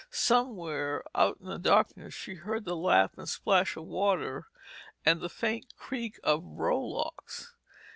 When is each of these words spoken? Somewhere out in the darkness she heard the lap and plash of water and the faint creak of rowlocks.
Somewhere 0.09 1.03
out 1.13 1.37
in 1.39 1.45
the 1.45 1.59
darkness 1.59 2.11
she 2.15 2.33
heard 2.33 2.65
the 2.65 2.75
lap 2.75 3.19
and 3.19 3.27
plash 3.43 3.75
of 3.77 3.83
water 3.85 4.47
and 5.05 5.21
the 5.21 5.29
faint 5.29 5.75
creak 5.77 6.19
of 6.23 6.41
rowlocks. 6.43 7.53